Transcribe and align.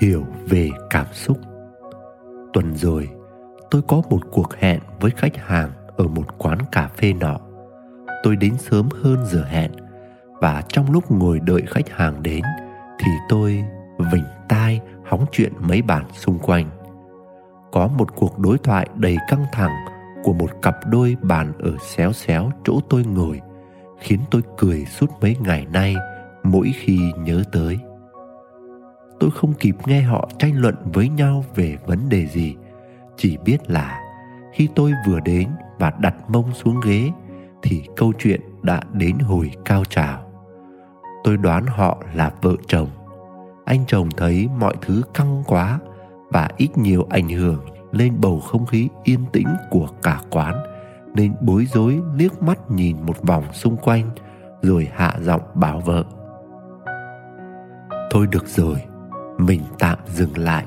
hiểu 0.00 0.26
về 0.48 0.70
cảm 0.90 1.06
xúc. 1.12 1.38
Tuần 2.52 2.76
rồi, 2.76 3.08
tôi 3.70 3.82
có 3.88 4.02
một 4.10 4.20
cuộc 4.30 4.54
hẹn 4.58 4.80
với 5.00 5.10
khách 5.10 5.36
hàng 5.36 5.70
ở 5.96 6.06
một 6.06 6.38
quán 6.38 6.58
cà 6.72 6.88
phê 6.96 7.12
nọ. 7.12 7.38
Tôi 8.22 8.36
đến 8.36 8.58
sớm 8.58 8.88
hơn 9.02 9.26
giờ 9.26 9.44
hẹn 9.44 9.70
và 10.40 10.62
trong 10.68 10.90
lúc 10.90 11.10
ngồi 11.10 11.40
đợi 11.40 11.62
khách 11.66 11.90
hàng 11.90 12.22
đến 12.22 12.42
thì 12.98 13.10
tôi 13.28 13.64
vỉnh 14.12 14.24
tai 14.48 14.80
hóng 15.04 15.24
chuyện 15.32 15.52
mấy 15.58 15.82
bạn 15.82 16.04
xung 16.12 16.38
quanh. 16.38 16.66
Có 17.72 17.86
một 17.86 18.14
cuộc 18.14 18.38
đối 18.38 18.58
thoại 18.58 18.88
đầy 18.94 19.16
căng 19.28 19.44
thẳng 19.52 19.74
của 20.22 20.32
một 20.32 20.50
cặp 20.62 20.76
đôi 20.86 21.16
bàn 21.22 21.52
ở 21.58 21.72
xéo 21.80 22.12
xéo 22.12 22.50
chỗ 22.64 22.80
tôi 22.88 23.04
ngồi, 23.04 23.40
khiến 24.00 24.20
tôi 24.30 24.42
cười 24.58 24.84
suốt 24.84 25.06
mấy 25.20 25.36
ngày 25.40 25.66
nay 25.72 25.96
mỗi 26.42 26.72
khi 26.74 26.98
nhớ 27.18 27.42
tới 27.52 27.78
tôi 29.20 29.30
không 29.30 29.52
kịp 29.52 29.76
nghe 29.86 30.02
họ 30.02 30.28
tranh 30.38 30.60
luận 30.60 30.74
với 30.92 31.08
nhau 31.08 31.44
về 31.54 31.76
vấn 31.86 32.08
đề 32.08 32.26
gì. 32.26 32.56
Chỉ 33.16 33.36
biết 33.44 33.70
là 33.70 34.00
khi 34.52 34.68
tôi 34.74 34.92
vừa 35.06 35.20
đến 35.20 35.48
và 35.78 35.92
đặt 35.98 36.14
mông 36.28 36.54
xuống 36.54 36.80
ghế 36.86 37.10
thì 37.62 37.82
câu 37.96 38.12
chuyện 38.18 38.40
đã 38.62 38.80
đến 38.92 39.18
hồi 39.18 39.50
cao 39.64 39.84
trào. 39.84 40.30
Tôi 41.24 41.36
đoán 41.36 41.66
họ 41.66 42.02
là 42.14 42.32
vợ 42.42 42.54
chồng. 42.66 42.88
Anh 43.64 43.84
chồng 43.86 44.08
thấy 44.16 44.48
mọi 44.58 44.74
thứ 44.80 45.02
căng 45.14 45.42
quá 45.46 45.78
và 46.28 46.48
ít 46.56 46.78
nhiều 46.78 47.06
ảnh 47.10 47.28
hưởng 47.28 47.64
lên 47.92 48.20
bầu 48.20 48.40
không 48.40 48.66
khí 48.66 48.88
yên 49.04 49.20
tĩnh 49.32 49.48
của 49.70 49.88
cả 50.02 50.20
quán, 50.30 50.54
nên 51.14 51.34
bối 51.40 51.66
rối 51.66 52.00
liếc 52.14 52.42
mắt 52.42 52.70
nhìn 52.70 52.96
một 53.06 53.22
vòng 53.22 53.44
xung 53.52 53.76
quanh 53.76 54.10
rồi 54.62 54.88
hạ 54.94 55.14
giọng 55.20 55.42
bảo 55.54 55.80
vợ. 55.80 56.04
Thôi 58.10 58.26
được 58.30 58.48
rồi 58.48 58.76
mình 59.40 59.62
tạm 59.78 59.98
dừng 60.06 60.38
lại. 60.38 60.64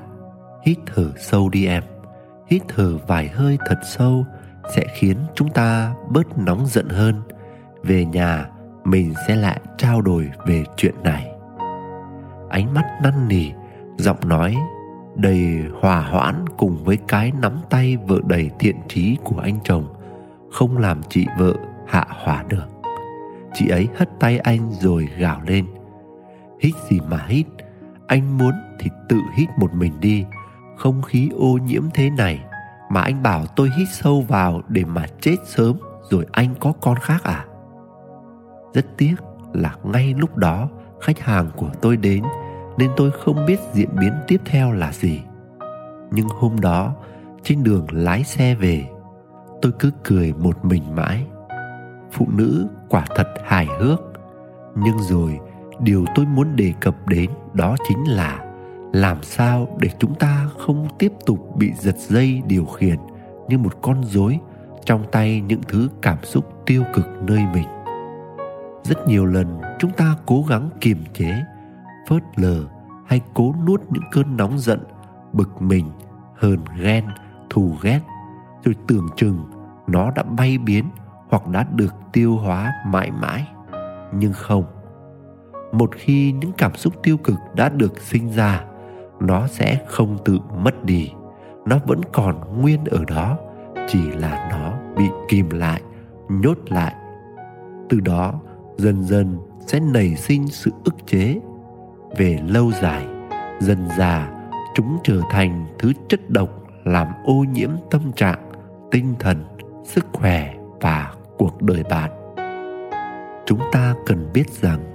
Hít 0.65 0.77
thở 0.85 1.11
sâu 1.17 1.49
đi 1.49 1.65
em. 1.65 1.83
Hít 2.47 2.61
thở 2.67 2.97
vài 3.07 3.27
hơi 3.27 3.57
thật 3.67 3.79
sâu 3.83 4.25
sẽ 4.75 4.85
khiến 4.93 5.17
chúng 5.35 5.49
ta 5.49 5.93
bớt 6.09 6.37
nóng 6.37 6.65
giận 6.67 6.89
hơn. 6.89 7.21
Về 7.83 8.05
nhà, 8.05 8.45
mình 8.83 9.13
sẽ 9.27 9.35
lại 9.35 9.61
trao 9.77 10.01
đổi 10.01 10.29
về 10.45 10.63
chuyện 10.77 10.95
này. 11.03 11.31
Ánh 12.49 12.73
mắt 12.73 12.85
năn 13.03 13.27
nỉ, 13.27 13.51
giọng 13.97 14.19
nói 14.25 14.55
đầy 15.15 15.63
hòa 15.81 16.01
hoãn 16.01 16.45
cùng 16.57 16.83
với 16.83 16.97
cái 17.07 17.31
nắm 17.41 17.57
tay 17.69 17.97
vợ 18.07 18.19
đầy 18.27 18.49
thiện 18.59 18.75
trí 18.87 19.17
của 19.23 19.39
anh 19.39 19.59
chồng 19.63 19.87
không 20.51 20.77
làm 20.77 21.01
chị 21.09 21.25
vợ 21.39 21.53
hạ 21.87 22.05
hỏa 22.09 22.43
được. 22.47 22.65
Chị 23.53 23.67
ấy 23.67 23.87
hất 23.95 24.09
tay 24.19 24.37
anh 24.37 24.71
rồi 24.71 25.09
gào 25.17 25.41
lên. 25.47 25.65
Hít 26.59 26.73
gì 26.89 26.99
mà 27.09 27.25
hít 27.27 27.45
anh 28.13 28.37
muốn 28.37 28.53
thì 28.79 28.89
tự 29.09 29.17
hít 29.33 29.49
một 29.57 29.73
mình 29.73 29.99
đi. 29.99 30.25
Không 30.77 31.01
khí 31.01 31.29
ô 31.37 31.57
nhiễm 31.65 31.83
thế 31.93 32.09
này 32.09 32.43
mà 32.89 33.01
anh 33.01 33.23
bảo 33.23 33.45
tôi 33.45 33.69
hít 33.77 33.87
sâu 33.91 34.21
vào 34.21 34.61
để 34.67 34.85
mà 34.85 35.05
chết 35.21 35.35
sớm 35.45 35.77
rồi 36.09 36.25
anh 36.31 36.55
có 36.59 36.73
con 36.81 36.97
khác 36.97 37.23
à? 37.23 37.45
Rất 38.73 38.85
tiếc 38.97 39.15
là 39.53 39.75
ngay 39.83 40.13
lúc 40.17 40.37
đó 40.37 40.69
khách 41.01 41.19
hàng 41.19 41.49
của 41.57 41.69
tôi 41.81 41.97
đến 41.97 42.23
nên 42.77 42.91
tôi 42.97 43.11
không 43.11 43.45
biết 43.45 43.59
diễn 43.73 43.89
biến 43.99 44.13
tiếp 44.27 44.41
theo 44.45 44.71
là 44.71 44.91
gì. 44.91 45.21
Nhưng 46.11 46.27
hôm 46.27 46.59
đó, 46.61 46.95
trên 47.43 47.63
đường 47.63 47.87
lái 47.91 48.23
xe 48.23 48.55
về, 48.55 48.85
tôi 49.61 49.71
cứ 49.79 49.91
cười 50.03 50.33
một 50.33 50.65
mình 50.65 50.95
mãi. 50.95 51.25
Phụ 52.11 52.27
nữ 52.33 52.67
quả 52.89 53.05
thật 53.15 53.27
hài 53.43 53.67
hước, 53.79 54.01
nhưng 54.75 54.97
rồi 54.99 55.39
điều 55.79 56.05
tôi 56.15 56.25
muốn 56.25 56.55
đề 56.55 56.73
cập 56.79 57.07
đến 57.07 57.29
đó 57.53 57.75
chính 57.87 58.03
là 58.03 58.39
làm 58.93 59.23
sao 59.23 59.67
để 59.79 59.89
chúng 59.99 60.15
ta 60.15 60.47
không 60.59 60.87
tiếp 60.99 61.11
tục 61.25 61.55
bị 61.55 61.71
giật 61.79 61.95
dây 61.97 62.41
điều 62.47 62.65
khiển 62.65 62.97
như 63.47 63.57
một 63.57 63.81
con 63.81 64.03
rối 64.03 64.39
trong 64.85 65.03
tay 65.11 65.41
những 65.41 65.61
thứ 65.67 65.89
cảm 66.01 66.17
xúc 66.23 66.63
tiêu 66.65 66.83
cực 66.93 67.05
nơi 67.21 67.41
mình. 67.53 67.67
Rất 68.83 69.07
nhiều 69.07 69.25
lần 69.25 69.61
chúng 69.79 69.91
ta 69.91 70.15
cố 70.25 70.45
gắng 70.49 70.69
kiềm 70.81 71.03
chế, 71.13 71.43
phớt 72.09 72.23
lờ 72.35 72.63
hay 73.07 73.21
cố 73.33 73.55
nuốt 73.67 73.81
những 73.89 74.03
cơn 74.11 74.37
nóng 74.37 74.59
giận, 74.59 74.79
bực 75.33 75.61
mình, 75.61 75.91
hờn 76.35 76.59
ghen, 76.81 77.05
thù 77.49 77.75
ghét, 77.81 77.99
rồi 78.65 78.75
tưởng 78.87 79.07
chừng 79.15 79.51
nó 79.87 80.11
đã 80.11 80.23
bay 80.23 80.57
biến 80.57 80.85
hoặc 81.29 81.47
đã 81.47 81.65
được 81.71 81.93
tiêu 82.13 82.37
hóa 82.37 82.73
mãi 82.87 83.11
mãi. 83.11 83.47
Nhưng 84.13 84.33
không 84.33 84.63
một 85.73 85.89
khi 85.95 86.31
những 86.31 86.51
cảm 86.57 86.75
xúc 86.75 86.93
tiêu 87.03 87.17
cực 87.17 87.35
đã 87.55 87.69
được 87.69 88.01
sinh 88.01 88.29
ra, 88.29 88.63
nó 89.19 89.47
sẽ 89.47 89.77
không 89.87 90.17
tự 90.25 90.39
mất 90.57 90.83
đi. 90.83 91.09
Nó 91.65 91.79
vẫn 91.85 92.01
còn 92.11 92.61
nguyên 92.61 92.85
ở 92.85 93.03
đó, 93.07 93.37
chỉ 93.87 94.11
là 94.11 94.47
nó 94.51 94.73
bị 94.97 95.03
kìm 95.29 95.49
lại, 95.49 95.81
nhốt 96.29 96.57
lại. 96.67 96.95
Từ 97.89 97.99
đó, 97.99 98.33
dần 98.77 99.03
dần 99.03 99.37
sẽ 99.67 99.79
nảy 99.79 100.15
sinh 100.15 100.47
sự 100.47 100.71
ức 100.83 100.95
chế. 101.07 101.39
Về 102.17 102.39
lâu 102.47 102.71
dài, 102.81 103.05
dần 103.59 103.87
già 103.97 104.31
chúng 104.75 104.97
trở 105.03 105.21
thành 105.31 105.65
thứ 105.79 105.91
chất 106.09 106.29
độc 106.29 106.49
làm 106.83 107.07
ô 107.25 107.33
nhiễm 107.33 107.69
tâm 107.91 108.11
trạng, 108.15 108.51
tinh 108.91 109.13
thần, 109.19 109.43
sức 109.83 110.05
khỏe 110.13 110.53
và 110.81 111.13
cuộc 111.37 111.61
đời 111.61 111.83
bạn. 111.89 112.11
Chúng 113.45 113.59
ta 113.71 113.95
cần 114.05 114.29
biết 114.33 114.49
rằng 114.49 114.92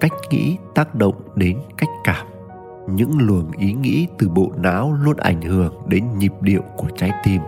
cách 0.00 0.12
nghĩ 0.30 0.56
tác 0.74 0.94
động 0.94 1.14
đến 1.36 1.58
cách 1.76 1.88
cảm. 2.04 2.26
Những 2.88 3.18
luồng 3.18 3.50
ý 3.58 3.72
nghĩ 3.72 4.06
từ 4.18 4.28
bộ 4.28 4.52
não 4.56 4.92
luôn 5.02 5.16
ảnh 5.16 5.42
hưởng 5.42 5.74
đến 5.86 6.04
nhịp 6.18 6.32
điệu 6.40 6.62
của 6.76 6.88
trái 6.96 7.10
tim. 7.24 7.40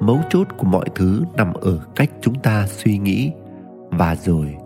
Mấu 0.00 0.18
chốt 0.30 0.46
của 0.58 0.66
mọi 0.66 0.84
thứ 0.94 1.24
nằm 1.36 1.52
ở 1.52 1.78
cách 1.96 2.10
chúng 2.20 2.34
ta 2.34 2.66
suy 2.66 2.98
nghĩ. 2.98 3.32
Và 3.90 4.14
rồi, 4.14 4.56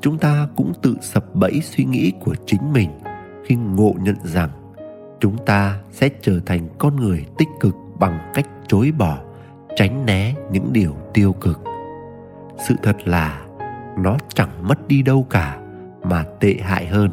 chúng 0.00 0.18
ta 0.18 0.48
cũng 0.56 0.72
tự 0.82 0.96
sập 1.00 1.34
bẫy 1.34 1.60
suy 1.60 1.84
nghĩ 1.84 2.12
của 2.20 2.34
chính 2.46 2.72
mình 2.72 2.90
khi 3.44 3.54
ngộ 3.54 3.94
nhận 4.00 4.16
rằng 4.24 4.48
chúng 5.20 5.36
ta 5.46 5.78
sẽ 5.90 6.08
trở 6.22 6.40
thành 6.46 6.68
con 6.78 6.96
người 6.96 7.26
tích 7.38 7.48
cực 7.60 7.76
bằng 7.98 8.30
cách 8.34 8.46
chối 8.68 8.92
bỏ, 8.98 9.18
tránh 9.76 10.06
né 10.06 10.34
những 10.50 10.72
điều 10.72 10.96
tiêu 11.14 11.32
cực. 11.32 11.60
Sự 12.68 12.74
thật 12.82 12.96
là, 13.04 13.42
nó 13.98 14.16
chẳng 14.34 14.68
mất 14.68 14.88
đi 14.88 15.02
đâu 15.02 15.26
cả 15.30 15.61
mà 16.04 16.24
tệ 16.40 16.54
hại 16.62 16.86
hơn. 16.86 17.10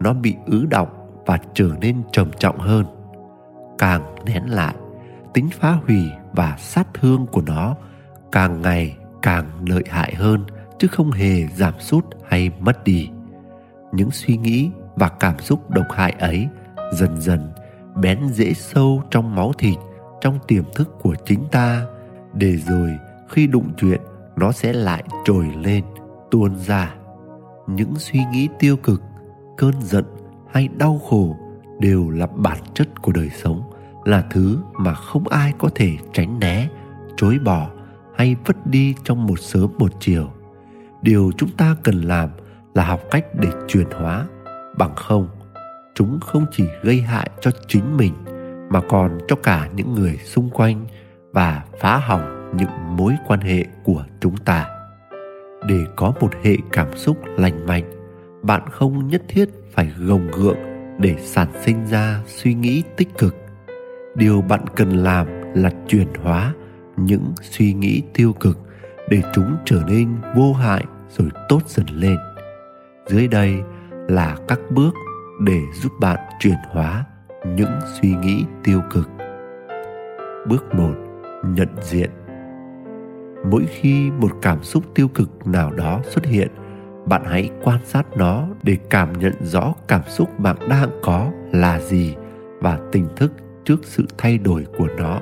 Nó 0.00 0.12
bị 0.12 0.36
ứ 0.46 0.66
động 0.70 0.88
và 1.26 1.38
trở 1.54 1.68
nên 1.80 2.02
trầm 2.12 2.30
trọng 2.38 2.58
hơn. 2.58 2.86
Càng 3.78 4.14
nén 4.24 4.50
lại, 4.50 4.74
tính 5.34 5.48
phá 5.60 5.78
hủy 5.86 6.10
và 6.32 6.56
sát 6.58 6.86
thương 6.94 7.26
của 7.26 7.42
nó 7.46 7.76
càng 8.32 8.62
ngày 8.62 8.96
càng 9.22 9.44
lợi 9.66 9.84
hại 9.88 10.14
hơn, 10.14 10.44
chứ 10.78 10.88
không 10.88 11.10
hề 11.10 11.46
giảm 11.46 11.74
sút 11.78 12.04
hay 12.28 12.50
mất 12.60 12.84
đi. 12.84 13.10
Những 13.92 14.10
suy 14.10 14.36
nghĩ 14.36 14.70
và 14.94 15.08
cảm 15.08 15.38
xúc 15.38 15.70
độc 15.70 15.86
hại 15.90 16.14
ấy 16.18 16.48
dần 16.92 17.20
dần 17.20 17.52
bén 17.96 18.18
dễ 18.32 18.52
sâu 18.52 19.02
trong 19.10 19.34
máu 19.34 19.52
thịt, 19.58 19.78
trong 20.20 20.38
tiềm 20.46 20.64
thức 20.74 20.88
của 21.00 21.14
chính 21.24 21.44
ta, 21.50 21.86
để 22.34 22.56
rồi 22.56 22.90
khi 23.28 23.46
đụng 23.46 23.68
chuyện, 23.76 24.00
nó 24.36 24.52
sẽ 24.52 24.72
lại 24.72 25.04
trồi 25.24 25.50
lên, 25.62 25.84
tuôn 26.30 26.56
ra 26.56 26.94
những 27.76 27.94
suy 27.96 28.20
nghĩ 28.32 28.48
tiêu 28.58 28.76
cực, 28.76 29.02
cơn 29.56 29.72
giận 29.82 30.04
hay 30.52 30.68
đau 30.78 31.00
khổ 31.08 31.36
đều 31.78 32.10
là 32.10 32.26
bản 32.26 32.58
chất 32.74 33.02
của 33.02 33.12
đời 33.12 33.30
sống, 33.42 33.70
là 34.04 34.24
thứ 34.30 34.58
mà 34.72 34.94
không 34.94 35.28
ai 35.28 35.52
có 35.58 35.68
thể 35.74 35.96
tránh 36.12 36.38
né, 36.38 36.68
chối 37.16 37.38
bỏ 37.44 37.70
hay 38.16 38.36
vứt 38.46 38.66
đi 38.66 38.94
trong 39.04 39.26
một 39.26 39.40
sớm 39.40 39.70
một 39.78 39.92
chiều. 40.00 40.30
Điều 41.02 41.32
chúng 41.36 41.50
ta 41.50 41.76
cần 41.82 42.00
làm 42.00 42.30
là 42.74 42.84
học 42.84 43.00
cách 43.10 43.26
để 43.34 43.48
chuyển 43.68 43.86
hóa. 43.90 44.26
Bằng 44.78 44.94
không, 44.96 45.28
chúng 45.94 46.20
không 46.20 46.46
chỉ 46.52 46.64
gây 46.82 47.00
hại 47.00 47.30
cho 47.40 47.50
chính 47.68 47.96
mình 47.96 48.12
mà 48.70 48.80
còn 48.88 49.18
cho 49.28 49.36
cả 49.36 49.68
những 49.74 49.94
người 49.94 50.16
xung 50.16 50.50
quanh 50.50 50.86
và 51.32 51.64
phá 51.80 51.98
hỏng 51.98 52.56
những 52.56 52.96
mối 52.96 53.16
quan 53.26 53.40
hệ 53.40 53.64
của 53.84 54.04
chúng 54.20 54.36
ta 54.36 54.81
để 55.68 55.84
có 55.96 56.12
một 56.20 56.30
hệ 56.42 56.56
cảm 56.72 56.96
xúc 56.96 57.16
lành 57.36 57.66
mạnh. 57.66 57.84
Bạn 58.42 58.62
không 58.70 59.08
nhất 59.08 59.22
thiết 59.28 59.48
phải 59.72 59.92
gồng 59.98 60.30
gượng 60.30 60.58
để 60.98 61.16
sản 61.18 61.48
sinh 61.64 61.86
ra 61.86 62.20
suy 62.26 62.54
nghĩ 62.54 62.82
tích 62.96 63.18
cực. 63.18 63.36
Điều 64.14 64.42
bạn 64.42 64.64
cần 64.76 64.90
làm 64.90 65.26
là 65.54 65.70
chuyển 65.88 66.08
hóa 66.22 66.54
những 66.96 67.32
suy 67.42 67.72
nghĩ 67.72 68.02
tiêu 68.14 68.32
cực 68.32 68.58
để 69.08 69.22
chúng 69.34 69.56
trở 69.64 69.82
nên 69.88 70.08
vô 70.36 70.52
hại 70.52 70.84
rồi 71.08 71.28
tốt 71.48 71.60
dần 71.66 71.86
lên. 71.86 72.16
Dưới 73.06 73.28
đây 73.28 73.54
là 74.08 74.36
các 74.48 74.60
bước 74.70 74.94
để 75.40 75.60
giúp 75.74 75.92
bạn 76.00 76.18
chuyển 76.40 76.58
hóa 76.70 77.04
những 77.46 77.80
suy 78.00 78.14
nghĩ 78.14 78.44
tiêu 78.64 78.80
cực. 78.90 79.08
Bước 80.48 80.74
1 80.74 80.94
nhận 81.44 81.68
diện 81.82 82.10
mỗi 83.50 83.66
khi 83.66 84.10
một 84.10 84.30
cảm 84.42 84.62
xúc 84.62 84.84
tiêu 84.94 85.08
cực 85.08 85.46
nào 85.46 85.72
đó 85.72 86.00
xuất 86.04 86.26
hiện, 86.26 86.48
bạn 87.06 87.22
hãy 87.24 87.50
quan 87.62 87.78
sát 87.84 88.16
nó 88.16 88.48
để 88.62 88.78
cảm 88.90 89.18
nhận 89.18 89.32
rõ 89.40 89.74
cảm 89.88 90.02
xúc 90.08 90.38
bạn 90.38 90.56
đang 90.68 90.88
có 91.02 91.30
là 91.52 91.80
gì 91.80 92.16
và 92.60 92.78
tỉnh 92.92 93.06
thức 93.16 93.32
trước 93.64 93.80
sự 93.82 94.04
thay 94.18 94.38
đổi 94.38 94.66
của 94.78 94.88
nó. 94.98 95.20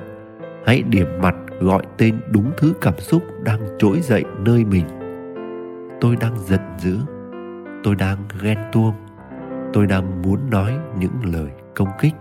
Hãy 0.67 0.83
điểm 0.83 1.07
mặt 1.23 1.37
gọi 1.61 1.83
tên 1.99 2.21
đúng 2.31 2.51
thứ 2.59 2.73
cảm 2.81 2.99
xúc 2.99 3.23
đang 3.45 3.61
trỗi 3.79 4.01
dậy 4.01 4.25
nơi 4.39 4.65
mình. 4.65 4.87
Tôi 6.01 6.17
đang 6.21 6.39
giận 6.39 6.61
dữ. 6.79 6.99
Tôi 7.85 7.95
đang 7.95 8.19
ghen 8.43 8.59
tuông. 8.73 8.95
Tôi 9.73 9.87
đang 9.87 10.23
muốn 10.23 10.51
nói 10.51 10.79
những 10.99 11.35
lời 11.35 11.51
công 11.77 11.89
kích. 12.01 12.15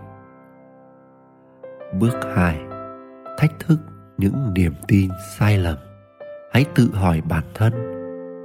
Bước 2.00 2.16
2 2.36 2.60
thách 3.38 3.60
thức 3.60 3.80
những 4.18 4.54
niềm 4.54 4.74
tin 4.88 5.10
sai 5.38 5.58
lầm 5.58 5.89
hãy 6.52 6.66
tự 6.76 6.90
hỏi 6.94 7.22
bản 7.30 7.44
thân, 7.56 7.74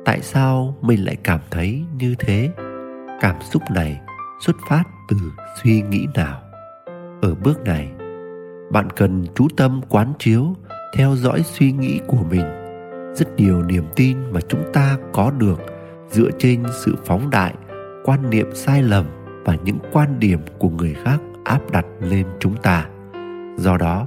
tại 0.04 0.20
sao 0.22 0.76
mình 0.80 1.04
lại 1.04 1.16
cảm 1.24 1.40
thấy 1.50 1.84
như 1.98 2.14
thế? 2.18 2.50
Cảm 3.20 3.36
xúc 3.40 3.62
này 3.70 4.00
xuất 4.40 4.56
phát 4.68 4.84
từ 5.08 5.16
suy 5.62 5.82
nghĩ 5.82 6.06
nào? 6.14 6.40
Ở 7.22 7.34
bước 7.34 7.64
này, 7.64 7.90
bạn 8.72 8.90
cần 8.96 9.26
chú 9.34 9.48
tâm 9.56 9.80
quán 9.88 10.12
chiếu, 10.18 10.54
theo 10.96 11.16
dõi 11.16 11.42
suy 11.42 11.72
nghĩ 11.72 12.00
của 12.06 12.24
mình. 12.30 12.44
Rất 13.14 13.36
nhiều 13.36 13.62
niềm 13.62 13.84
tin 13.96 14.32
mà 14.32 14.40
chúng 14.48 14.64
ta 14.72 14.96
có 15.12 15.30
được 15.30 15.60
dựa 16.10 16.30
trên 16.38 16.62
sự 16.84 16.96
phóng 17.04 17.30
đại, 17.30 17.54
quan 18.04 18.30
niệm 18.30 18.54
sai 18.54 18.82
lầm 18.82 19.04
và 19.44 19.56
những 19.64 19.78
quan 19.92 20.20
điểm 20.20 20.40
của 20.58 20.70
người 20.70 20.94
khác 21.04 21.20
áp 21.44 21.70
đặt 21.70 21.86
lên 22.00 22.26
chúng 22.40 22.56
ta. 22.56 22.86
Do 23.56 23.76
đó, 23.76 24.06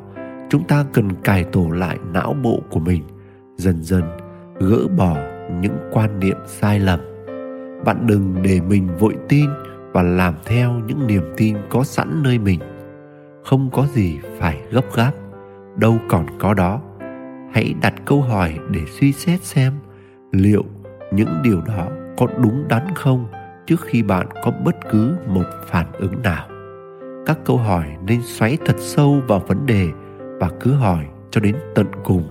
chúng 0.49 0.67
ta 0.67 0.85
cần 0.93 1.09
cải 1.23 1.43
tổ 1.43 1.69
lại 1.69 1.97
não 2.13 2.33
bộ 2.43 2.61
của 2.69 2.79
mình 2.79 3.03
dần 3.57 3.83
dần 3.83 4.03
gỡ 4.59 4.87
bỏ 4.97 5.17
những 5.61 5.77
quan 5.91 6.19
niệm 6.19 6.37
sai 6.45 6.79
lầm. 6.79 6.99
Bạn 7.85 8.07
đừng 8.07 8.35
để 8.43 8.61
mình 8.61 8.87
vội 8.99 9.15
tin 9.29 9.49
và 9.93 10.01
làm 10.03 10.35
theo 10.45 10.73
những 10.87 11.07
niềm 11.07 11.23
tin 11.37 11.57
có 11.69 11.83
sẵn 11.83 12.23
nơi 12.23 12.39
mình. 12.39 12.59
Không 13.43 13.69
có 13.73 13.87
gì 13.93 14.19
phải 14.39 14.61
gấp 14.71 14.95
gáp, 14.95 15.11
đâu 15.75 15.97
còn 16.09 16.25
có 16.39 16.53
đó. 16.53 16.81
Hãy 17.53 17.75
đặt 17.81 17.93
câu 18.05 18.21
hỏi 18.21 18.59
để 18.71 18.81
suy 18.85 19.11
xét 19.11 19.43
xem 19.43 19.73
liệu 20.31 20.63
những 21.11 21.29
điều 21.43 21.61
đó 21.61 21.87
có 22.17 22.27
đúng 22.43 22.67
đắn 22.67 22.87
không 22.95 23.27
trước 23.65 23.81
khi 23.81 24.03
bạn 24.03 24.27
có 24.43 24.51
bất 24.65 24.75
cứ 24.91 25.15
một 25.27 25.45
phản 25.67 25.85
ứng 25.93 26.21
nào. 26.23 26.47
Các 27.25 27.39
câu 27.45 27.57
hỏi 27.57 27.85
nên 28.05 28.21
xoáy 28.23 28.57
thật 28.65 28.75
sâu 28.79 29.21
vào 29.27 29.39
vấn 29.39 29.65
đề 29.65 29.87
và 30.39 30.49
cứ 30.59 30.73
hỏi 30.73 31.05
cho 31.31 31.41
đến 31.41 31.55
tận 31.75 31.87
cùng, 32.03 32.23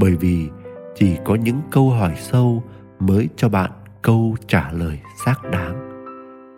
bởi 0.00 0.16
vì 0.20 0.48
chỉ 0.98 1.16
có 1.24 1.34
những 1.34 1.60
câu 1.70 1.90
hỏi 1.90 2.14
sâu 2.16 2.62
mới 3.00 3.28
cho 3.36 3.48
bạn 3.48 3.70
câu 4.02 4.36
trả 4.46 4.72
lời 4.72 5.00
xác 5.24 5.50
đáng. 5.50 5.82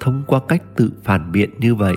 Thông 0.00 0.23
qua 0.26 0.40
cách 0.49 0.62
tự 0.76 0.90
phản 1.05 1.32
biện 1.32 1.50
như 1.58 1.75
vậy, 1.75 1.94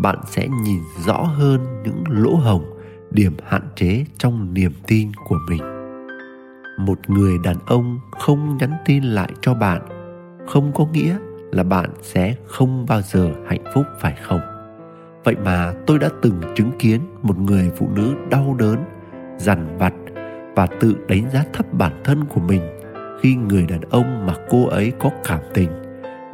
bạn 0.00 0.18
sẽ 0.26 0.48
nhìn 0.64 0.80
rõ 1.06 1.22
hơn 1.22 1.60
những 1.84 2.04
lỗ 2.08 2.34
hổng, 2.34 2.64
điểm 3.10 3.36
hạn 3.46 3.62
chế 3.76 4.04
trong 4.18 4.54
niềm 4.54 4.72
tin 4.86 5.12
của 5.28 5.38
mình. 5.48 5.62
Một 6.78 7.10
người 7.10 7.38
đàn 7.44 7.56
ông 7.66 7.98
không 8.20 8.56
nhắn 8.56 8.72
tin 8.84 9.04
lại 9.04 9.30
cho 9.40 9.54
bạn, 9.54 9.82
không 10.46 10.72
có 10.74 10.86
nghĩa 10.92 11.18
là 11.52 11.62
bạn 11.62 11.90
sẽ 12.02 12.34
không 12.46 12.86
bao 12.88 13.02
giờ 13.02 13.32
hạnh 13.46 13.64
phúc, 13.74 13.84
phải 14.00 14.14
không? 14.22 14.40
Vậy 15.24 15.36
mà 15.44 15.72
tôi 15.86 15.98
đã 15.98 16.08
từng 16.22 16.40
chứng 16.54 16.70
kiến 16.78 17.00
một 17.22 17.38
người 17.38 17.70
phụ 17.76 17.88
nữ 17.94 18.14
đau 18.30 18.56
đớn, 18.58 18.84
dằn 19.38 19.78
vặt 19.78 19.92
và 20.56 20.66
tự 20.80 20.96
đánh 21.08 21.30
giá 21.30 21.44
thấp 21.52 21.66
bản 21.72 21.92
thân 22.04 22.24
của 22.24 22.40
mình 22.40 22.62
khi 23.22 23.34
người 23.34 23.66
đàn 23.66 23.80
ông 23.80 24.26
mà 24.26 24.34
cô 24.50 24.66
ấy 24.66 24.92
có 24.98 25.10
cảm 25.24 25.40
tình 25.54 25.70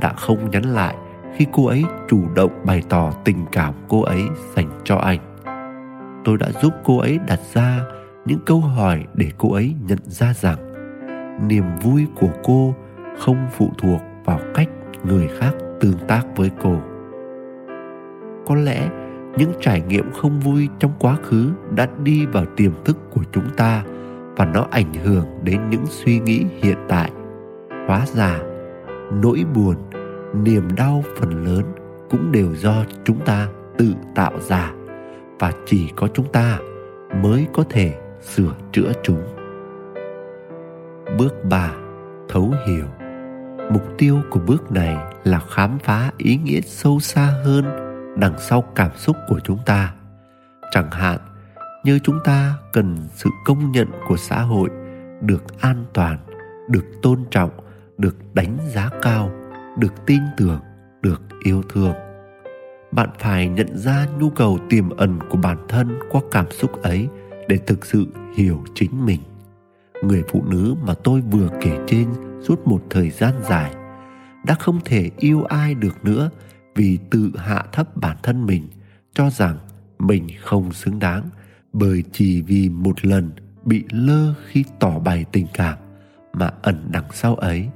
đã 0.01 0.13
không 0.13 0.51
nhắn 0.51 0.65
lại 0.65 0.95
khi 1.37 1.47
cô 1.53 1.67
ấy 1.67 1.85
chủ 2.09 2.23
động 2.35 2.51
bày 2.65 2.83
tỏ 2.89 3.13
tình 3.25 3.45
cảm 3.53 3.75
cô 3.89 4.03
ấy 4.03 4.23
dành 4.57 4.69
cho 4.85 4.97
anh. 4.97 5.19
Tôi 6.25 6.39
đã 6.39 6.51
giúp 6.63 6.73
cô 6.85 6.99
ấy 6.99 7.19
đặt 7.27 7.41
ra 7.53 7.81
những 8.25 8.39
câu 8.47 8.61
hỏi 8.61 9.05
để 9.15 9.31
cô 9.39 9.53
ấy 9.53 9.75
nhận 9.89 9.99
ra 10.05 10.33
rằng 10.35 10.59
niềm 11.49 11.65
vui 11.83 12.07
của 12.21 12.31
cô 12.43 12.75
không 13.19 13.47
phụ 13.53 13.71
thuộc 13.79 14.01
vào 14.25 14.41
cách 14.55 14.69
người 15.05 15.29
khác 15.39 15.55
tương 15.81 15.99
tác 16.09 16.23
với 16.37 16.51
cô. 16.63 16.77
Có 18.47 18.55
lẽ 18.55 18.89
những 19.37 19.53
trải 19.61 19.81
nghiệm 19.81 20.13
không 20.13 20.41
vui 20.41 20.69
trong 20.79 20.93
quá 20.99 21.17
khứ 21.23 21.53
đã 21.75 21.89
đi 22.03 22.27
vào 22.27 22.45
tiềm 22.57 22.73
thức 22.85 22.99
của 23.11 23.23
chúng 23.33 23.49
ta 23.57 23.85
và 24.37 24.45
nó 24.45 24.67
ảnh 24.71 24.95
hưởng 25.05 25.27
đến 25.43 25.71
những 25.71 25.87
suy 25.87 26.21
nghĩ 26.21 26.45
hiện 26.63 26.79
tại. 26.89 27.11
Hóa 27.89 28.07
ra, 28.15 28.39
nỗi 29.13 29.45
buồn, 29.55 29.77
niềm 30.35 30.69
đau 30.77 31.05
phần 31.17 31.45
lớn 31.45 31.63
cũng 32.11 32.33
đều 32.33 32.55
do 32.55 32.85
chúng 33.05 33.21
ta 33.25 33.49
tự 33.79 33.95
tạo 34.15 34.33
ra 34.41 34.73
và 35.39 35.53
chỉ 35.67 35.91
có 35.97 36.09
chúng 36.15 36.33
ta 36.33 36.59
mới 37.23 37.47
có 37.53 37.65
thể 37.71 37.99
sửa 38.21 38.55
chữa 38.73 38.93
chúng. 39.03 39.23
Bước 41.19 41.45
3 41.51 41.73
thấu 42.29 42.55
hiểu. 42.67 42.87
Mục 43.71 43.83
tiêu 43.99 44.19
của 44.31 44.41
bước 44.47 44.73
này 44.73 44.97
là 45.25 45.41
khám 45.51 45.79
phá 45.79 46.11
ý 46.19 46.37
nghĩa 46.37 46.61
sâu 46.61 47.01
xa 47.01 47.35
hơn 47.45 47.65
đằng 48.17 48.35
sau 48.39 48.65
cảm 48.75 48.91
xúc 48.97 49.17
của 49.29 49.41
chúng 49.45 49.59
ta. 49.67 49.95
Chẳng 50.71 50.91
hạn 50.91 51.19
như 51.85 51.99
chúng 51.99 52.19
ta 52.25 52.55
cần 52.73 52.97
sự 53.15 53.31
công 53.45 53.73
nhận 53.73 53.89
của 54.09 54.17
xã 54.17 54.43
hội 54.43 54.69
được 55.21 55.61
an 55.61 55.85
toàn, 55.93 56.19
được 56.69 56.85
tôn 57.03 57.25
trọng, 57.31 57.51
được 57.99 58.17
đánh 58.35 58.59
giá 58.75 58.91
cao, 59.03 59.31
được 59.79 60.07
tin 60.07 60.21
tưởng, 60.37 60.61
được 61.03 61.23
yêu 61.45 61.63
thương. 61.69 61.93
Bạn 62.93 63.11
phải 63.19 63.49
nhận 63.49 63.79
ra 63.79 64.07
nhu 64.19 64.31
cầu 64.31 64.59
tiềm 64.71 64.91
ẩn 64.91 65.19
của 65.31 65.37
bản 65.37 65.59
thân 65.69 65.99
qua 66.11 66.21
cảm 66.31 66.51
xúc 66.51 66.83
ấy 66.83 67.09
để 67.49 67.59
thực 67.67 67.87
sự 67.87 68.07
hiểu 68.37 68.65
chính 68.75 69.07
mình. 69.07 69.21
Người 70.03 70.23
phụ 70.29 70.45
nữ 70.49 70.75
mà 70.87 70.95
tôi 71.05 71.21
vừa 71.21 71.49
kể 71.61 71.79
trên 71.87 72.09
suốt 72.43 72.67
một 72.67 72.83
thời 72.91 73.11
gian 73.11 73.35
dài 73.49 73.75
đã 74.47 74.55
không 74.55 74.81
thể 74.85 75.11
yêu 75.19 75.45
ai 75.45 75.75
được 75.75 76.05
nữa 76.05 76.31
vì 76.75 76.99
tự 77.11 77.31
hạ 77.37 77.65
thấp 77.73 77.97
bản 77.97 78.17
thân 78.23 78.47
mình, 78.47 78.69
cho 79.15 79.31
rằng 79.31 79.59
mình 79.99 80.29
không 80.41 80.73
xứng 80.73 80.99
đáng 80.99 81.23
bởi 81.73 82.05
chỉ 82.13 82.43
vì 82.43 82.69
một 82.69 83.05
lần 83.05 83.31
bị 83.65 83.85
lơ 83.91 84.35
khi 84.47 84.65
tỏ 84.79 84.99
bày 84.99 85.25
tình 85.33 85.47
cảm 85.55 85.79
mà 86.33 86.51
ẩn 86.63 86.89
đằng 86.91 87.13
sau 87.13 87.35
ấy 87.35 87.69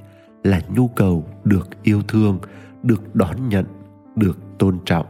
là 0.43 0.61
nhu 0.75 0.87
cầu 0.87 1.25
được 1.43 1.83
yêu 1.83 2.01
thương, 2.07 2.39
được 2.83 3.15
đón 3.15 3.49
nhận, 3.49 3.65
được 4.15 4.39
tôn 4.57 4.79
trọng. 4.85 5.05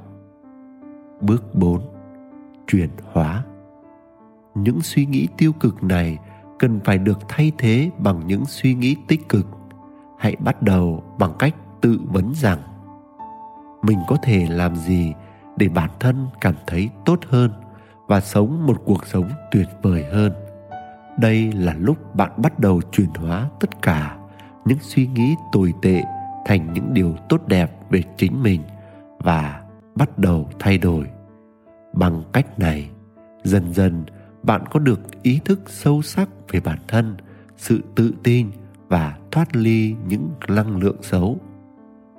Bước 1.22 1.56
4 1.56 1.82
chuyển 2.68 2.90
hóa. 3.12 3.44
Những 4.56 4.82
suy 4.82 5.06
nghĩ 5.06 5.28
tiêu 5.38 5.52
cực 5.60 5.84
này 5.84 6.18
cần 6.60 6.80
phải 6.84 6.98
được 6.98 7.20
thay 7.30 7.52
thế 7.58 7.92
bằng 8.00 8.28
những 8.28 8.46
suy 8.46 8.74
nghĩ 8.74 8.96
tích 9.08 9.30
cực. 9.30 9.48
Hãy 10.20 10.36
bắt 10.36 10.62
đầu 10.62 11.04
bằng 11.20 11.34
cách 11.40 11.56
tự 11.82 12.00
vấn 12.06 12.34
rằng, 12.36 12.60
mình 13.84 14.00
có 14.08 14.18
thể 14.24 14.48
làm 14.50 14.76
gì 14.76 15.14
để 15.58 15.70
bản 15.70 15.90
thân 16.00 16.28
cảm 16.42 16.56
thấy 16.68 16.90
tốt 17.06 17.20
hơn? 17.28 17.52
Và 18.08 18.20
sống 18.20 18.66
một 18.68 18.82
cuộc 18.86 19.08
sống 19.08 19.30
tuyệt 19.52 19.68
vời 19.82 20.06
hơn. 20.12 20.32
Đây 21.18 21.52
là 21.52 21.76
lúc 21.80 22.16
bạn 22.16 22.32
bắt 22.38 22.60
đầu 22.60 22.82
chuyển 22.92 23.10
hóa 23.16 23.50
tất 23.60 23.82
cả 23.82 24.18
những 24.66 24.78
suy 24.82 25.08
nghĩ 25.08 25.36
tồi 25.52 25.74
tệ 25.82 26.04
thành 26.46 26.74
những 26.74 26.94
điều 26.94 27.16
tốt 27.30 27.42
đẹp 27.48 27.72
về 27.90 28.04
chính 28.18 28.44
mình 28.44 28.62
và 29.20 29.62
bắt 29.96 30.20
đầu 30.20 30.50
thay 30.60 30.78
đổi. 30.78 31.06
Bằng 31.94 32.24
cách 32.34 32.60
này, 32.60 32.90
dần 33.44 33.74
dần 33.74 34.04
bạn 34.44 34.64
có 34.72 34.80
được 34.80 35.24
ý 35.24 35.40
thức 35.46 35.62
sâu 35.68 36.02
sắc 36.02 36.30
về 36.52 36.60
bản 36.60 36.80
thân, 36.88 37.16
sự 37.58 37.84
tự 37.96 38.14
tin 38.24 38.52
và 38.88 39.18
thoát 39.32 39.56
ly 39.56 39.96
những 40.08 40.30
năng 40.48 40.78
lượng 40.78 40.98
xấu. 41.02 41.38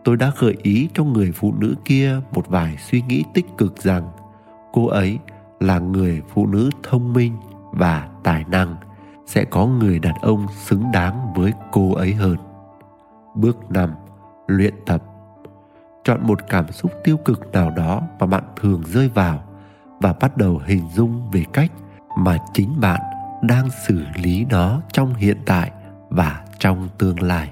Tôi 0.04 0.16
đã 0.16 0.32
gợi 0.38 0.56
ý 0.62 0.88
cho 0.94 1.04
người 1.04 1.32
phụ 1.32 1.54
nữ 1.58 1.74
kia 1.84 2.20
một 2.32 2.48
vài 2.48 2.76
suy 2.90 3.02
nghĩ 3.08 3.24
tích 3.34 3.46
cực 3.58 3.82
rằng 3.82 4.10
cô 4.72 4.86
ấy 4.86 5.18
là 5.60 5.78
người 5.78 6.22
phụ 6.28 6.46
nữ 6.46 6.70
thông 6.82 7.12
minh 7.12 7.36
và 7.72 8.08
tài 8.22 8.44
năng, 8.50 8.76
sẽ 9.26 9.44
có 9.44 9.66
người 9.66 9.98
đàn 9.98 10.14
ông 10.22 10.46
xứng 10.64 10.84
đáng 10.92 11.32
với 11.36 11.52
cô 11.72 11.94
ấy 11.94 12.14
hơn. 12.14 12.36
Bước 13.34 13.70
5. 13.70 13.90
Luyện 14.46 14.74
tập 14.86 15.02
chọn 16.04 16.26
một 16.26 16.38
cảm 16.48 16.72
xúc 16.72 16.92
tiêu 17.04 17.16
cực 17.16 17.52
nào 17.52 17.70
đó 17.70 18.02
mà 18.18 18.26
bạn 18.26 18.44
thường 18.60 18.82
rơi 18.86 19.08
vào 19.08 19.42
và 20.00 20.12
bắt 20.20 20.36
đầu 20.36 20.60
hình 20.66 20.88
dung 20.94 21.30
về 21.32 21.44
cách 21.52 21.72
mà 22.18 22.38
chính 22.52 22.80
bạn 22.80 23.00
đang 23.42 23.68
xử 23.86 24.04
lý 24.22 24.46
nó 24.50 24.80
trong 24.92 25.14
hiện 25.14 25.36
tại 25.46 25.70
và 26.08 26.44
trong 26.58 26.88
tương 26.98 27.22
lai 27.22 27.50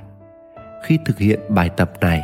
khi 0.84 0.98
thực 1.04 1.18
hiện 1.18 1.40
bài 1.48 1.68
tập 1.68 1.92
này, 2.00 2.22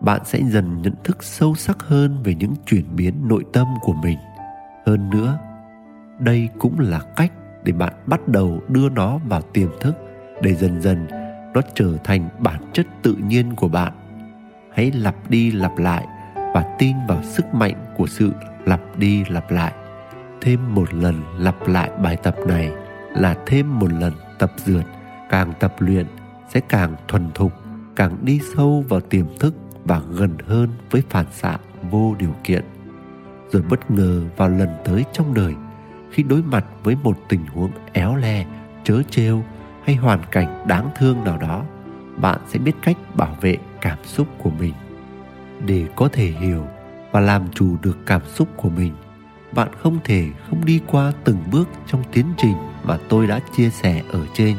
bạn 0.00 0.20
sẽ 0.24 0.40
dần 0.42 0.82
nhận 0.82 0.94
thức 1.04 1.24
sâu 1.24 1.54
sắc 1.54 1.82
hơn 1.82 2.22
về 2.24 2.34
những 2.34 2.54
chuyển 2.66 2.96
biến 2.96 3.14
nội 3.28 3.44
tâm 3.52 3.66
của 3.80 3.92
mình 3.92 4.18
hơn 4.86 5.10
nữa, 5.10 5.38
đây 6.18 6.48
cũng 6.58 6.80
là 6.80 7.00
cách 7.16 7.32
để 7.64 7.72
bạn 7.72 7.92
bắt 8.06 8.28
đầu 8.28 8.62
đưa 8.68 8.88
nó 8.88 9.18
vào 9.18 9.42
tiềm 9.42 9.68
thức 9.80 9.96
để 10.42 10.54
dần 10.54 10.80
dần 10.82 11.06
nó 11.54 11.60
trở 11.74 11.96
thành 12.04 12.28
bản 12.38 12.62
chất 12.72 12.86
tự 13.02 13.14
nhiên 13.14 13.54
của 13.56 13.68
bạn. 13.68 13.92
Hãy 14.72 14.92
lặp 14.92 15.30
đi 15.30 15.50
lặp 15.50 15.78
lại 15.78 16.06
và 16.34 16.76
tin 16.78 16.96
vào 17.08 17.22
sức 17.22 17.54
mạnh 17.54 17.74
của 17.96 18.06
sự 18.06 18.32
lặp 18.64 18.80
đi 18.96 19.24
lặp 19.24 19.50
lại. 19.50 19.72
Thêm 20.40 20.74
một 20.74 20.94
lần 20.94 21.22
lặp 21.38 21.68
lại 21.68 21.90
bài 22.02 22.16
tập 22.16 22.34
này 22.48 22.70
là 23.14 23.36
thêm 23.46 23.78
một 23.78 23.92
lần 23.92 24.12
tập 24.38 24.52
dượt, 24.56 24.84
càng 25.30 25.52
tập 25.60 25.74
luyện 25.78 26.06
sẽ 26.48 26.60
càng 26.60 26.94
thuần 27.08 27.30
thục, 27.34 27.52
càng 27.96 28.16
đi 28.22 28.40
sâu 28.56 28.84
vào 28.88 29.00
tiềm 29.00 29.26
thức 29.38 29.54
và 29.84 30.00
gần 30.10 30.36
hơn 30.46 30.70
với 30.90 31.02
phản 31.10 31.26
xạ 31.32 31.58
vô 31.90 32.14
điều 32.18 32.34
kiện 32.44 32.64
rồi 33.50 33.62
bất 33.62 33.90
ngờ 33.90 34.22
vào 34.36 34.48
lần 34.48 34.68
tới 34.84 35.04
trong 35.12 35.34
đời, 35.34 35.54
khi 36.10 36.22
đối 36.22 36.42
mặt 36.42 36.64
với 36.82 36.96
một 37.02 37.18
tình 37.28 37.46
huống 37.46 37.70
éo 37.92 38.16
le, 38.16 38.46
chớ 38.84 39.02
trêu 39.10 39.44
hay 39.84 39.96
hoàn 39.96 40.20
cảnh 40.30 40.64
đáng 40.68 40.90
thương 40.98 41.24
nào 41.24 41.38
đó, 41.38 41.64
bạn 42.16 42.40
sẽ 42.48 42.58
biết 42.58 42.72
cách 42.82 42.96
bảo 43.14 43.36
vệ 43.40 43.56
cảm 43.80 43.98
xúc 44.04 44.26
của 44.38 44.50
mình. 44.50 44.74
Để 45.66 45.86
có 45.96 46.08
thể 46.12 46.24
hiểu 46.26 46.66
và 47.12 47.20
làm 47.20 47.48
chủ 47.54 47.76
được 47.82 47.98
cảm 48.06 48.22
xúc 48.26 48.48
của 48.56 48.68
mình, 48.68 48.94
bạn 49.52 49.68
không 49.82 49.98
thể 50.04 50.28
không 50.50 50.64
đi 50.64 50.80
qua 50.86 51.12
từng 51.24 51.38
bước 51.50 51.68
trong 51.86 52.02
tiến 52.12 52.26
trình 52.36 52.56
mà 52.84 52.98
tôi 53.08 53.26
đã 53.26 53.40
chia 53.56 53.70
sẻ 53.70 54.02
ở 54.12 54.26
trên. 54.34 54.56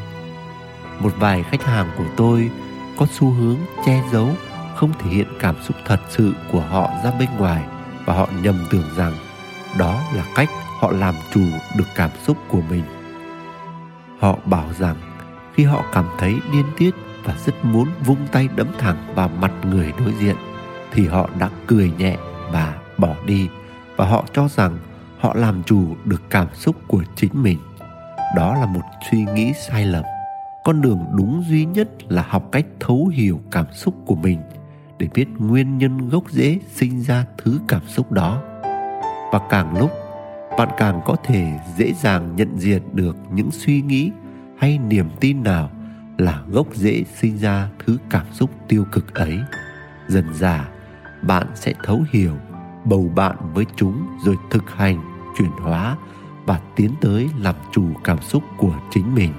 Một 1.00 1.14
vài 1.20 1.44
khách 1.44 1.64
hàng 1.64 1.88
của 1.98 2.06
tôi 2.18 2.50
có 2.98 3.06
xu 3.12 3.30
hướng 3.30 3.58
che 3.86 4.04
giấu, 4.12 4.30
không 4.76 4.92
thể 5.00 5.10
hiện 5.10 5.28
cảm 5.40 5.56
xúc 5.64 5.78
thật 5.86 6.00
sự 6.10 6.34
của 6.52 6.62
họ 6.62 6.92
ra 7.04 7.12
bên 7.20 7.30
ngoài 7.38 7.64
và 8.08 8.14
họ 8.14 8.30
nhầm 8.44 8.56
tưởng 8.72 8.90
rằng 8.98 9.14
đó 9.78 10.02
là 10.14 10.26
cách 10.36 10.50
họ 10.80 10.92
làm 10.92 11.16
chủ 11.34 11.44
được 11.78 11.88
cảm 11.96 12.10
xúc 12.24 12.38
của 12.48 12.62
mình. 12.70 12.84
Họ 14.20 14.38
bảo 14.46 14.66
rằng 14.80 14.96
khi 15.54 15.64
họ 15.64 15.84
cảm 15.94 16.06
thấy 16.18 16.36
điên 16.52 16.66
tiết 16.78 16.96
và 17.24 17.36
rất 17.46 17.66
muốn 17.66 17.88
vung 18.06 18.28
tay 18.32 18.50
đấm 18.56 18.68
thẳng 18.78 18.98
vào 19.16 19.30
mặt 19.42 19.52
người 19.64 19.94
đối 20.00 20.14
diện, 20.14 20.36
thì 20.92 21.08
họ 21.08 21.30
đã 21.40 21.50
cười 21.68 21.92
nhẹ 21.98 22.18
và 22.52 22.78
bỏ 22.98 23.16
đi 23.26 23.50
và 23.96 24.06
họ 24.06 24.26
cho 24.34 24.48
rằng 24.48 24.78
họ 25.20 25.34
làm 25.34 25.64
chủ 25.64 25.96
được 26.06 26.22
cảm 26.30 26.48
xúc 26.54 26.76
của 26.88 27.04
chính 27.16 27.44
mình. 27.44 27.58
Đó 28.36 28.56
là 28.56 28.66
một 28.66 28.82
suy 29.12 29.26
nghĩ 29.34 29.54
sai 29.68 29.86
lầm. 29.86 30.04
Con 30.64 30.82
đường 30.82 31.06
đúng 31.14 31.44
duy 31.50 31.66
nhất 31.66 31.88
là 32.08 32.26
học 32.30 32.44
cách 32.52 32.66
thấu 32.80 33.08
hiểu 33.08 33.42
cảm 33.52 33.66
xúc 33.74 33.96
của 34.06 34.16
mình 34.16 34.42
để 34.98 35.08
biết 35.14 35.28
nguyên 35.38 35.78
nhân 35.78 36.10
gốc 36.10 36.24
rễ 36.32 36.60
sinh 36.72 37.02
ra 37.02 37.26
thứ 37.38 37.60
cảm 37.68 37.82
xúc 37.88 38.12
đó. 38.12 38.42
Và 39.32 39.40
càng 39.50 39.78
lúc, 39.78 39.92
bạn 40.58 40.70
càng 40.78 41.02
có 41.06 41.16
thể 41.24 41.60
dễ 41.78 41.94
dàng 41.94 42.36
nhận 42.36 42.58
diện 42.58 42.82
được 42.94 43.16
những 43.32 43.52
suy 43.52 43.82
nghĩ 43.82 44.12
hay 44.58 44.78
niềm 44.78 45.10
tin 45.20 45.44
nào 45.44 45.70
là 46.18 46.42
gốc 46.48 46.68
rễ 46.74 47.04
sinh 47.16 47.38
ra 47.38 47.70
thứ 47.86 47.98
cảm 48.10 48.26
xúc 48.32 48.50
tiêu 48.68 48.86
cực 48.92 49.14
ấy. 49.14 49.40
Dần 50.08 50.34
dà, 50.34 50.70
bạn 51.22 51.48
sẽ 51.56 51.74
thấu 51.84 52.04
hiểu 52.12 52.34
bầu 52.86 53.12
bạn 53.16 53.36
với 53.54 53.66
chúng 53.76 54.08
rồi 54.24 54.36
thực 54.52 54.70
hành, 54.70 55.02
chuyển 55.38 55.52
hóa 55.52 55.98
và 56.46 56.60
tiến 56.76 56.92
tới 57.02 57.30
làm 57.40 57.56
chủ 57.72 57.84
cảm 58.04 58.22
xúc 58.22 58.44
của 58.58 58.76
chính 58.92 59.16
mình. 59.16 59.34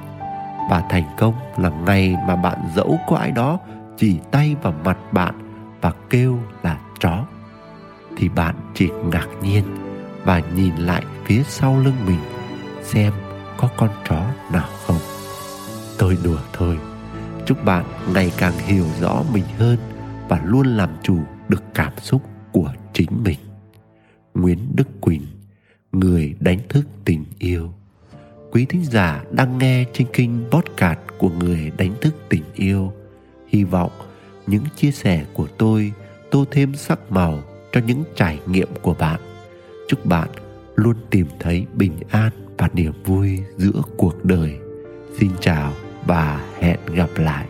Và 0.70 0.84
thành 0.90 1.04
công 1.18 1.34
là 1.58 1.70
ngày 1.70 2.16
mà 2.26 2.36
bạn 2.36 2.58
dẫu 2.76 2.98
có 3.08 3.16
ai 3.16 3.30
đó 3.30 3.58
chỉ 3.96 4.18
tay 4.30 4.56
vào 4.62 4.74
mặt 4.84 4.98
bạn 5.12 5.34
và 5.80 5.92
kêu 6.10 6.38
là 6.62 6.80
chó, 7.00 7.26
thì 8.16 8.28
bạn 8.28 8.54
chỉ 8.74 8.88
ngạc 9.12 9.28
nhiên 9.42 9.64
và 10.24 10.42
nhìn 10.54 10.76
lại 10.76 11.04
phía 11.24 11.42
sau 11.42 11.80
lưng 11.80 12.06
mình 12.06 12.20
xem 12.82 13.12
có 13.56 13.68
con 13.76 13.90
chó 14.08 14.26
nào 14.52 14.68
không. 14.86 14.98
Tôi 15.98 16.18
đùa 16.24 16.38
thôi, 16.52 16.78
chúc 17.46 17.64
bạn 17.64 17.84
ngày 18.14 18.32
càng 18.38 18.58
hiểu 18.58 18.86
rõ 19.00 19.22
mình 19.32 19.44
hơn 19.58 19.78
và 20.28 20.40
luôn 20.44 20.66
làm 20.66 20.90
chủ 21.02 21.18
được 21.48 21.62
cảm 21.74 21.92
xúc 21.98 22.22
của 22.52 22.72
chính 22.92 23.22
mình. 23.24 23.38
Nguyễn 24.34 24.58
đức 24.74 24.88
quỳnh, 25.00 25.26
người 25.92 26.34
đánh 26.40 26.58
thức 26.68 26.84
tình 27.04 27.24
yêu. 27.38 27.72
Quý 28.52 28.66
thính 28.68 28.84
giả 28.84 29.24
đang 29.30 29.58
nghe 29.58 29.84
trên 29.92 30.06
kênh 30.12 30.30
podcast 30.50 30.98
của 31.18 31.30
người 31.30 31.72
đánh 31.78 31.92
thức 32.00 32.14
tình 32.28 32.44
yêu, 32.54 32.92
hy 33.48 33.64
vọng 33.64 33.92
những 34.48 34.64
chia 34.76 34.90
sẻ 34.90 35.24
của 35.34 35.46
tôi, 35.58 35.92
tô 36.30 36.44
thêm 36.50 36.74
sắc 36.74 37.12
màu 37.12 37.42
cho 37.72 37.80
những 37.86 38.04
trải 38.16 38.40
nghiệm 38.46 38.68
của 38.82 38.94
bạn. 38.94 39.20
Chúc 39.88 40.06
bạn 40.06 40.28
luôn 40.76 40.96
tìm 41.10 41.26
thấy 41.38 41.66
bình 41.74 41.96
an 42.10 42.30
và 42.58 42.68
niềm 42.72 42.92
vui 43.04 43.38
giữa 43.56 43.82
cuộc 43.96 44.24
đời. 44.24 44.56
Xin 45.18 45.30
chào 45.40 45.72
và 46.06 46.46
hẹn 46.60 46.78
gặp 46.94 47.10
lại. 47.16 47.46